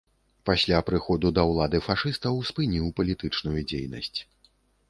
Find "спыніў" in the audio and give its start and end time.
2.51-2.91